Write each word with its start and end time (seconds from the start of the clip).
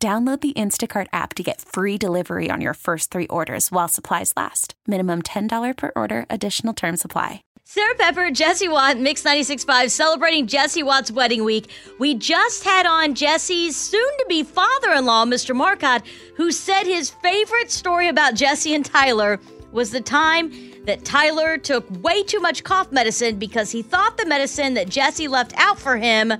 Download 0.00 0.40
the 0.40 0.52
Instacart 0.52 1.08
app 1.12 1.34
to 1.34 1.42
get 1.42 1.60
free 1.60 1.98
delivery 1.98 2.50
on 2.52 2.60
your 2.60 2.74
first 2.74 3.10
three 3.10 3.26
orders 3.26 3.72
while 3.72 3.88
supplies 3.88 4.32
last. 4.36 4.74
Minimum 4.86 5.22
$10 5.22 5.76
per 5.76 5.90
order, 5.96 6.24
additional 6.30 6.72
term 6.72 6.96
supply. 6.96 7.42
Sarah 7.64 7.96
Pepper, 7.96 8.30
Jesse 8.30 8.68
Watt, 8.68 8.96
Mix 8.98 9.24
96.5, 9.24 9.90
celebrating 9.90 10.46
Jesse 10.46 10.84
Watt's 10.84 11.10
wedding 11.10 11.42
week. 11.42 11.68
We 11.98 12.14
just 12.14 12.62
had 12.62 12.86
on 12.86 13.14
Jesse's 13.14 13.76
soon 13.76 14.08
to 14.18 14.26
be 14.28 14.44
father 14.44 14.92
in 14.92 15.04
law, 15.04 15.24
Mr. 15.24 15.54
Marcotte, 15.54 16.06
who 16.36 16.52
said 16.52 16.84
his 16.84 17.10
favorite 17.10 17.72
story 17.72 18.06
about 18.06 18.34
Jesse 18.34 18.76
and 18.76 18.86
Tyler 18.86 19.40
was 19.72 19.90
the 19.90 20.00
time 20.00 20.52
that 20.84 21.04
Tyler 21.04 21.58
took 21.58 21.84
way 22.02 22.22
too 22.22 22.40
much 22.40 22.62
cough 22.62 22.92
medicine 22.92 23.36
because 23.36 23.72
he 23.72 23.82
thought 23.82 24.16
the 24.16 24.24
medicine 24.26 24.74
that 24.74 24.88
Jesse 24.88 25.28
left 25.28 25.52
out 25.56 25.78
for 25.78 25.96
him 25.96 26.32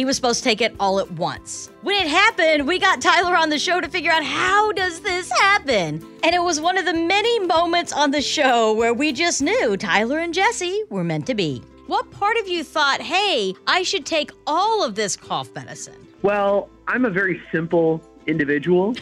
he 0.00 0.04
was 0.06 0.16
supposed 0.16 0.42
to 0.42 0.48
take 0.48 0.62
it 0.62 0.74
all 0.80 0.98
at 0.98 1.10
once. 1.12 1.68
When 1.82 1.94
it 1.94 2.08
happened, 2.08 2.66
we 2.66 2.78
got 2.78 3.02
Tyler 3.02 3.36
on 3.36 3.50
the 3.50 3.58
show 3.58 3.82
to 3.82 3.86
figure 3.86 4.10
out 4.10 4.24
how 4.24 4.72
does 4.72 5.00
this 5.00 5.30
happen? 5.30 6.02
And 6.22 6.34
it 6.34 6.42
was 6.42 6.58
one 6.58 6.78
of 6.78 6.86
the 6.86 6.94
many 6.94 7.38
moments 7.40 7.92
on 7.92 8.10
the 8.10 8.22
show 8.22 8.72
where 8.72 8.94
we 8.94 9.12
just 9.12 9.42
knew 9.42 9.76
Tyler 9.76 10.20
and 10.20 10.32
Jesse 10.32 10.84
were 10.88 11.04
meant 11.04 11.26
to 11.26 11.34
be. 11.34 11.62
What 11.86 12.10
part 12.12 12.38
of 12.38 12.48
you 12.48 12.64
thought, 12.64 13.02
"Hey, 13.02 13.54
I 13.66 13.82
should 13.82 14.06
take 14.06 14.30
all 14.46 14.82
of 14.82 14.94
this 14.94 15.16
cough 15.16 15.54
medicine?" 15.54 16.06
Well, 16.22 16.70
I'm 16.88 17.04
a 17.04 17.10
very 17.10 17.42
simple 17.52 18.00
individual. 18.26 18.96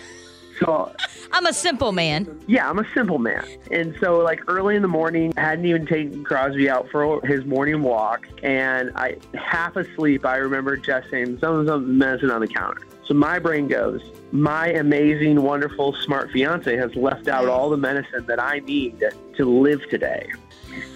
So 0.59 0.93
I'm 1.33 1.47
a 1.47 1.53
simple 1.53 1.93
man. 1.93 2.41
Yeah, 2.47 2.69
I'm 2.69 2.79
a 2.79 2.87
simple 2.95 3.19
man. 3.19 3.47
And 3.71 3.97
so, 4.01 4.19
like 4.19 4.41
early 4.49 4.77
in 4.77 4.83
the 4.83 4.89
morning, 4.89 5.33
I 5.37 5.41
hadn't 5.41 5.67
even 5.67 5.87
taken 5.87 6.25
Crosby 6.25 6.69
out 6.69 6.89
for 6.91 7.25
his 7.27 7.45
morning 7.45 7.83
walk. 7.83 8.27
And 8.43 8.91
I, 8.97 9.17
half 9.35 9.77
asleep, 9.77 10.25
I 10.25 10.37
remember 10.37 10.77
just 10.77 11.11
saying, 11.11 11.39
some 11.39 11.55
of 11.57 11.67
some 11.67 11.99
medicine 11.99 12.31
on 12.31 12.41
the 12.41 12.49
counter. 12.49 12.83
So 13.05 13.15
my 13.15 13.39
brain 13.39 13.69
goes, 13.69 14.03
my 14.33 14.69
amazing, 14.69 15.43
wonderful, 15.43 15.95
smart 15.95 16.31
fiance 16.31 16.77
has 16.77 16.95
left 16.95 17.29
out 17.29 17.49
all 17.49 17.71
the 17.71 17.77
medicine 17.77 18.27
that 18.27 18.43
I 18.43 18.59
need 18.61 19.03
to 19.37 19.45
live 19.45 19.81
today. 19.89 20.31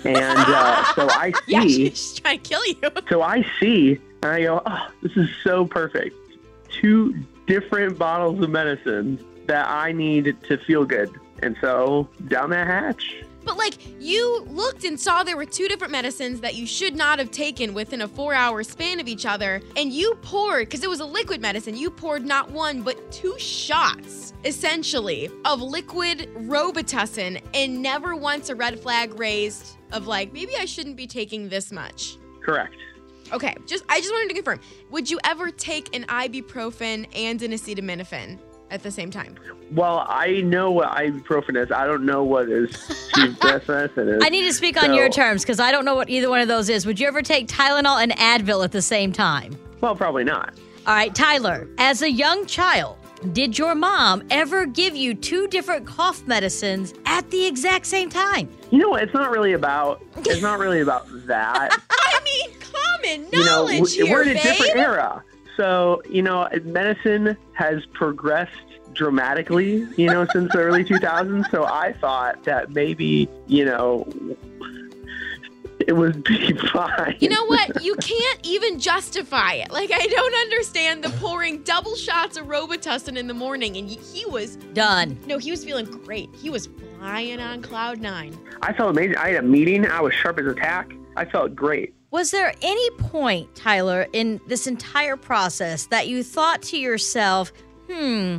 And 0.05 0.39
uh, 0.39 0.85
so 0.95 1.09
I 1.11 1.33
see. 1.47 1.53
yeah, 1.53 1.63
she's 1.63 2.15
trying 2.15 2.41
to 2.41 2.49
kill 2.49 2.67
you. 2.67 2.77
So 3.09 3.23
I 3.23 3.47
see, 3.59 3.99
and 4.23 4.33
I 4.33 4.43
go, 4.43 4.63
oh, 4.65 4.89
this 5.03 5.17
is 5.17 5.29
so 5.43 5.67
perfect. 5.67 6.15
Two 6.69 7.15
different 7.47 7.99
bottles 7.99 8.43
of 8.43 8.51
medicine 8.51 9.19
that 9.47 9.69
I 9.69 9.93
need 9.93 10.37
to 10.48 10.59
feel 10.59 10.85
good. 10.85 11.11
And 11.43 11.57
so 11.61 12.09
down 12.29 12.51
that 12.51 12.67
hatch. 12.67 13.25
But 13.45 13.57
like 13.57 13.75
you 14.01 14.45
looked 14.48 14.85
and 14.85 14.98
saw 14.98 15.25
there 15.25 15.37
were 15.37 15.45
two 15.45 15.67
different 15.67 15.91
medicines 15.91 16.41
that 16.41 16.55
you 16.55 16.67
should 16.67 16.95
not 16.95 17.19
have 17.19 17.31
taken 17.31 17.75
within 17.75 18.03
a 18.03 18.09
four 18.09 18.35
hour 18.35 18.63
span 18.63 19.01
of 19.01 19.09
each 19.09 19.27
other. 19.27 19.61
And 19.77 19.93
you 19.93 20.15
poured, 20.23 20.69
because 20.69 20.85
it 20.85 20.91
was 20.91 21.01
a 21.01 21.05
liquid 21.05 21.41
medicine, 21.41 21.77
you 21.77 21.91
poured 21.91 22.25
not 22.25 22.51
one, 22.51 22.83
but 22.83 23.11
two 23.11 23.37
shots, 23.39 24.33
essentially, 24.45 25.29
of 25.45 25.61
liquid 25.61 26.29
Robitussin. 26.37 27.43
And 27.55 27.83
never 27.83 28.15
once 28.15 28.48
a 28.48 28.55
red 28.55 28.79
flag 28.79 29.19
raised 29.19 29.77
of 29.91 30.07
like, 30.07 30.33
maybe 30.33 30.57
I 30.57 30.65
shouldn't 30.65 30.97
be 30.97 31.07
taking 31.07 31.48
this 31.48 31.73
much. 31.73 32.19
Correct. 32.42 32.77
Okay, 33.33 33.55
just 33.67 33.85
I 33.89 33.98
just 34.01 34.13
wanted 34.13 34.29
to 34.29 34.35
confirm. 34.35 34.61
Would 34.91 35.11
you 35.11 35.19
ever 35.24 35.51
take 35.51 35.97
an 35.97 36.05
ibuprofen 36.05 37.09
and 37.17 37.41
an 37.42 37.53
acetaminophen? 37.53 38.39
At 38.73 38.83
the 38.83 38.91
same 38.91 39.11
time? 39.11 39.37
Well, 39.71 40.05
I 40.09 40.41
know 40.41 40.71
what 40.71 40.91
ibuprofen 40.91 41.63
is. 41.63 41.71
I 41.71 41.87
don't 41.87 42.05
know 42.05 42.25
what 42.25 42.49
is 42.49 42.71
medicine 43.43 44.09
is. 44.09 44.23
I 44.25 44.29
need 44.29 44.45
to 44.47 44.53
speak 44.53 44.79
so, 44.79 44.89
on 44.89 44.95
your 44.95 45.09
terms 45.09 45.43
because 45.43 45.61
I 45.61 45.71
don't 45.71 45.85
know 45.85 45.95
what 45.95 46.11
either 46.11 46.29
one 46.29 46.41
of 46.41 46.49
those 46.49 46.69
is. 46.69 46.87
Would 46.87 46.99
you 46.99 47.07
ever 47.07 47.23
take 47.23 47.47
Tylenol 47.47 48.03
and 48.03 48.13
Advil 48.13 48.65
at 48.65 48.73
the 48.73 48.83
same 48.83 49.13
time? 49.13 49.57
Well, 49.81 49.95
probably 49.95 50.25
not. 50.25 50.55
All 50.87 50.95
right, 50.95 51.15
Tyler, 51.15 51.69
as 51.79 52.03
a 52.03 52.11
young 52.11 52.47
child, 52.47 52.97
did 53.33 53.57
your 53.57 53.75
mom 53.75 54.25
ever 54.31 54.67
give 54.67 54.97
you 54.97 55.15
two 55.15 55.47
different 55.47 55.87
cough 55.87 56.27
medicines 56.27 56.93
at 57.07 57.31
the 57.31 57.47
exact 57.47 57.87
same 57.87 58.11
time? 58.11 58.49
You 58.71 58.79
know, 58.79 58.97
it's 58.97 59.15
not 59.15 59.31
really 59.31 59.53
about 59.53 60.03
it's 60.17 60.43
not 60.43 60.59
really 60.59 60.81
about 60.81 61.07
that. 61.27 61.71
I 61.91 62.21
mean, 62.25 62.57
common 62.59 63.31
knowledge 63.31 63.95
you 63.95 64.07
know, 64.07 64.13
we're 64.13 64.23
in 64.23 64.31
a 64.31 64.35
babe. 64.35 64.43
different 64.43 64.77
era. 64.77 65.23
So, 65.57 66.02
you 66.08 66.23
know, 66.23 66.48
medicine 66.64 67.36
has 67.55 67.85
progressed 67.92 68.57
dramatically, 68.95 69.86
you 69.96 70.07
know, 70.07 70.27
since 70.33 70.52
the 70.52 70.58
early 70.58 70.85
2000s. 70.85 71.51
So 71.51 71.64
I 71.64 71.92
thought 71.95 72.45
that 72.45 72.70
maybe, 72.70 73.29
you 73.46 73.64
know, 73.64 74.07
it 75.86 75.95
would 75.95 76.24
be 76.24 76.52
fine. 76.73 77.17
You 77.20 77.29
know 77.29 77.45
what? 77.46 77.83
You 77.83 77.95
can't 77.96 78.41
even 78.45 78.79
justify 78.79 79.55
it. 79.55 79.70
Like, 79.70 79.91
I 79.92 80.07
don't 80.07 80.35
understand 80.35 81.02
the 81.02 81.11
pouring 81.18 81.62
double 81.62 81.96
shots 81.96 82.36
of 82.36 82.46
Robitussin 82.46 83.17
in 83.17 83.27
the 83.27 83.35
morning, 83.35 83.77
and 83.77 83.89
he 83.89 84.24
was 84.27 84.57
done. 84.74 85.18
No, 85.27 85.39
he 85.39 85.51
was 85.51 85.64
feeling 85.64 85.86
great. 85.86 86.30
He 86.35 86.51
was 86.51 86.68
flying 86.98 87.41
on 87.41 87.62
cloud 87.62 88.01
nine. 88.01 88.39
I 88.62 88.73
felt 88.73 88.91
amazing. 88.91 89.17
I 89.17 89.30
had 89.30 89.45
a 89.45 89.46
meeting. 89.46 89.86
I 89.86 90.01
was 90.01 90.14
sharp 90.14 90.39
as 90.39 90.46
a 90.46 90.55
tack. 90.55 90.92
I 91.17 91.24
felt 91.24 91.55
great. 91.55 91.95
Was 92.12 92.30
there 92.30 92.52
any 92.61 92.90
point, 92.90 93.55
Tyler, 93.55 94.06
in 94.12 94.39
this 94.46 94.67
entire 94.67 95.17
process 95.17 95.86
that 95.86 96.08
you 96.08 96.23
thought 96.23 96.61
to 96.64 96.77
yourself, 96.77 97.55
hmm, 97.90 98.36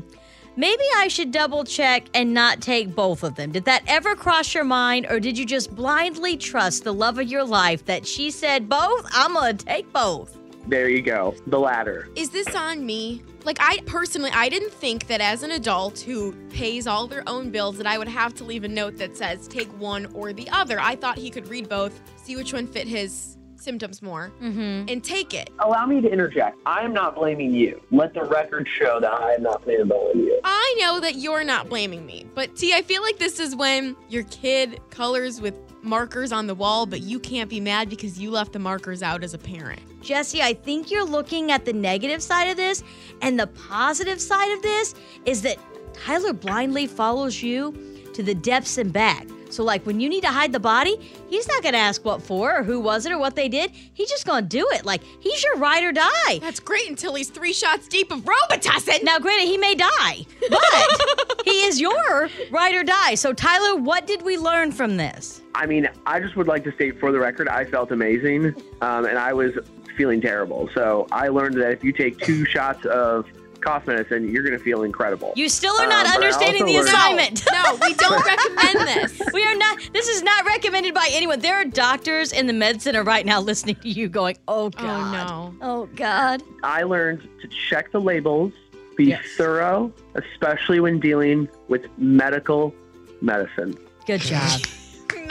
maybe 0.55 0.83
I 0.95 1.07
should 1.07 1.31
double 1.31 1.63
check 1.63 2.05
and 2.13 2.35
not 2.35 2.61
take 2.61 2.93
both 2.93 3.23
of 3.23 3.33
them? 3.33 3.51
Did 3.51 3.65
that 3.65 3.81
ever 3.87 4.15
cross 4.15 4.53
your 4.53 4.63
mind, 4.63 5.07
or 5.09 5.19
did 5.19 5.39
you 5.39 5.45
just 5.47 5.75
blindly 5.75 6.37
trust 6.37 6.83
the 6.83 6.93
love 6.93 7.17
of 7.17 7.27
your 7.27 7.43
life 7.43 7.83
that 7.85 8.05
she 8.05 8.29
said 8.29 8.69
both? 8.69 9.09
I'm 9.11 9.33
going 9.33 9.57
to 9.57 9.65
take 9.65 9.91
both. 9.91 10.37
There 10.67 10.87
you 10.87 11.01
go, 11.01 11.33
the 11.47 11.57
latter. 11.57 12.09
Is 12.15 12.29
this 12.29 12.53
on 12.53 12.85
me? 12.85 13.23
Like, 13.43 13.57
I 13.59 13.79
personally, 13.87 14.29
I 14.35 14.49
didn't 14.49 14.71
think 14.71 15.07
that 15.07 15.19
as 15.19 15.41
an 15.41 15.49
adult 15.49 15.99
who 15.99 16.33
pays 16.51 16.85
all 16.85 17.07
their 17.07 17.27
own 17.27 17.49
bills, 17.49 17.77
that 17.77 17.87
I 17.87 17.97
would 17.97 18.07
have 18.07 18.35
to 18.35 18.43
leave 18.43 18.65
a 18.65 18.69
note 18.69 18.97
that 18.97 19.17
says 19.17 19.47
take 19.47 19.67
one 19.79 20.05
or 20.13 20.31
the 20.31 20.47
other. 20.51 20.79
I 20.79 20.95
thought 20.95 21.17
he 21.17 21.31
could 21.31 21.47
read 21.47 21.67
both, 21.67 21.99
see 22.17 22.35
which 22.35 22.53
one 22.53 22.67
fit 22.67 22.87
his 22.87 23.39
symptoms 23.63 24.01
more 24.01 24.31
mm-hmm. 24.41 24.85
and 24.87 25.03
take 25.03 25.33
it. 25.33 25.49
Allow 25.59 25.85
me 25.85 26.01
to 26.01 26.11
interject. 26.11 26.59
I 26.65 26.83
am 26.83 26.93
not 26.93 27.15
blaming 27.15 27.53
you. 27.53 27.81
Let 27.91 28.13
the 28.13 28.23
record 28.23 28.67
show 28.67 28.99
that 28.99 29.11
I 29.11 29.33
am 29.33 29.43
not 29.43 29.63
blaming 29.63 29.87
you. 29.87 30.39
I 30.43 30.75
know 30.79 30.99
that 30.99 31.15
you're 31.15 31.43
not 31.43 31.69
blaming 31.69 32.05
me, 32.05 32.25
but 32.35 32.55
T, 32.55 32.73
I 32.73 32.81
feel 32.81 33.01
like 33.01 33.17
this 33.17 33.39
is 33.39 33.55
when 33.55 33.95
your 34.09 34.23
kid 34.23 34.79
colors 34.89 35.41
with 35.41 35.55
markers 35.83 36.31
on 36.31 36.47
the 36.47 36.55
wall, 36.55 36.85
but 36.85 37.01
you 37.01 37.19
can't 37.19 37.49
be 37.49 37.59
mad 37.59 37.89
because 37.89 38.19
you 38.19 38.31
left 38.31 38.53
the 38.53 38.59
markers 38.59 39.03
out 39.03 39.23
as 39.23 39.33
a 39.33 39.37
parent. 39.37 39.81
Jesse, 40.01 40.41
I 40.41 40.53
think 40.53 40.91
you're 40.91 41.05
looking 41.05 41.51
at 41.51 41.65
the 41.65 41.73
negative 41.73 42.21
side 42.21 42.49
of 42.49 42.57
this, 42.57 42.83
and 43.21 43.39
the 43.39 43.47
positive 43.47 44.21
side 44.21 44.51
of 44.51 44.61
this 44.61 44.95
is 45.25 45.41
that 45.43 45.57
Tyler 45.93 46.33
blindly 46.33 46.87
follows 46.87 47.41
you 47.43 47.73
to 48.13 48.23
the 48.23 48.35
depths 48.35 48.77
and 48.77 48.91
back. 48.91 49.27
So, 49.53 49.63
like, 49.63 49.85
when 49.85 49.99
you 49.99 50.09
need 50.09 50.21
to 50.21 50.31
hide 50.31 50.51
the 50.51 50.59
body, 50.59 50.97
he's 51.29 51.47
not 51.47 51.61
going 51.61 51.73
to 51.73 51.79
ask 51.79 52.03
what 52.03 52.21
for 52.21 52.57
or 52.57 52.63
who 52.63 52.79
was 52.79 53.05
it 53.05 53.11
or 53.11 53.19
what 53.19 53.35
they 53.35 53.47
did. 53.47 53.71
He's 53.71 54.09
just 54.09 54.25
going 54.25 54.43
to 54.43 54.49
do 54.49 54.67
it. 54.71 54.83
Like, 54.83 55.03
he's 55.19 55.43
your 55.43 55.57
ride 55.57 55.83
or 55.83 55.91
die. 55.91 56.39
That's 56.39 56.59
great 56.59 56.89
until 56.89 57.13
he's 57.13 57.29
three 57.29 57.53
shots 57.53 57.87
deep 57.87 58.11
of 58.11 58.21
Robitussin. 58.21 59.03
Now, 59.03 59.19
granted, 59.19 59.47
he 59.47 59.57
may 59.57 59.75
die, 59.75 60.25
but 60.49 61.41
he 61.45 61.65
is 61.65 61.79
your 61.79 62.29
ride 62.49 62.73
or 62.73 62.83
die. 62.83 63.13
So, 63.15 63.31
Tyler, 63.31 63.75
what 63.75 64.07
did 64.07 64.23
we 64.23 64.37
learn 64.37 64.71
from 64.71 64.97
this? 64.97 65.41
I 65.53 65.67
mean, 65.67 65.87
I 66.07 66.19
just 66.19 66.35
would 66.35 66.47
like 66.47 66.63
to 66.63 66.71
state 66.71 66.99
for 66.99 67.11
the 67.11 67.19
record, 67.19 67.47
I 67.47 67.65
felt 67.65 67.91
amazing, 67.91 68.55
um, 68.81 69.05
and 69.05 69.19
I 69.19 69.33
was 69.33 69.53
feeling 69.95 70.19
terrible. 70.19 70.67
So, 70.73 71.07
I 71.11 71.27
learned 71.27 71.55
that 71.61 71.71
if 71.71 71.83
you 71.83 71.91
take 71.91 72.17
two 72.17 72.45
shots 72.45 72.85
of 72.87 73.27
cough 73.63 73.87
medicine, 73.87 74.29
you're 74.29 74.43
going 74.43 74.57
to 74.57 74.63
feel 74.63 74.83
incredible. 74.83 75.33
You 75.35 75.49
still 75.49 75.75
are 75.79 75.87
not 75.87 76.05
um, 76.05 76.13
understanding 76.13 76.65
the 76.65 76.77
assignment. 76.77 77.43
No, 77.51 77.77
we 77.81 77.93
don't 77.93 78.25
recommend 78.25 78.87
this. 78.87 79.21
We 79.33 79.45
are 79.45 79.55
not. 79.55 79.79
This 79.93 80.07
is 80.07 80.21
not 80.21 80.45
recommended 80.45 80.93
by 80.93 81.07
anyone. 81.11 81.39
There 81.39 81.55
are 81.55 81.65
doctors 81.65 82.31
in 82.31 82.47
the 82.47 82.53
med 82.53 82.81
center 82.81 83.03
right 83.03 83.25
now 83.25 83.39
listening 83.39 83.75
to 83.75 83.89
you, 83.89 84.09
going, 84.09 84.37
"Oh 84.47 84.69
God, 84.69 85.15
oh 85.15 85.51
no, 85.51 85.55
oh 85.61 85.85
God." 85.95 86.43
I 86.63 86.83
learned 86.83 87.27
to 87.41 87.47
check 87.47 87.91
the 87.91 88.01
labels, 88.01 88.53
be 88.95 89.05
yes. 89.05 89.25
thorough, 89.37 89.93
especially 90.15 90.79
when 90.79 90.99
dealing 90.99 91.47
with 91.67 91.87
medical 91.97 92.73
medicine. 93.21 93.77
Good 94.05 94.21
job. 94.21 94.61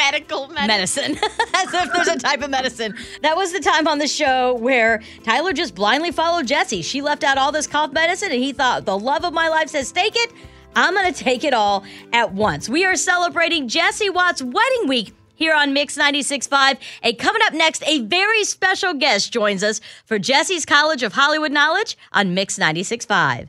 medical 0.02 0.48
medicine. 0.48 1.12
medicine. 1.12 1.30
As 1.54 1.74
if 1.74 1.92
there's 1.92 2.08
a 2.08 2.18
type 2.18 2.42
of 2.42 2.50
medicine. 2.50 2.94
That 3.22 3.36
was 3.36 3.52
the 3.52 3.60
time 3.60 3.86
on 3.86 3.98
the 3.98 4.08
show 4.08 4.54
where 4.54 5.02
Tyler 5.24 5.52
just 5.52 5.74
blindly 5.74 6.10
followed 6.10 6.46
Jesse. 6.46 6.82
She 6.82 7.02
left 7.02 7.22
out 7.24 7.38
all 7.38 7.52
this 7.52 7.66
cough 7.66 7.92
medicine 7.92 8.32
and 8.32 8.42
he 8.42 8.52
thought, 8.52 8.84
the 8.84 8.98
love 8.98 9.24
of 9.24 9.32
my 9.32 9.48
life 9.48 9.68
says, 9.68 9.92
take 9.92 10.16
it. 10.16 10.32
I'm 10.74 10.94
going 10.94 11.12
to 11.12 11.24
take 11.24 11.44
it 11.44 11.54
all 11.54 11.84
at 12.12 12.32
once. 12.32 12.68
We 12.68 12.84
are 12.84 12.96
celebrating 12.96 13.68
Jesse 13.68 14.08
Watts' 14.08 14.42
wedding 14.42 14.88
week 14.88 15.14
here 15.34 15.54
on 15.54 15.72
Mix 15.72 15.98
96.5. 15.98 16.78
And 17.02 17.18
coming 17.18 17.42
up 17.44 17.52
next, 17.52 17.82
a 17.86 18.00
very 18.00 18.44
special 18.44 18.94
guest 18.94 19.32
joins 19.32 19.62
us 19.62 19.80
for 20.06 20.18
Jesse's 20.18 20.64
College 20.64 21.02
of 21.02 21.12
Hollywood 21.12 21.52
Knowledge 21.52 21.98
on 22.12 22.34
Mix 22.34 22.58
96.5. 22.58 23.48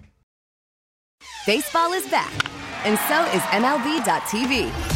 Baseball 1.45 1.93
is 1.93 2.05
back, 2.09 2.33
and 2.85 2.97
so 3.07 3.23
is 3.35 3.41
MLB.tv. 3.43 4.92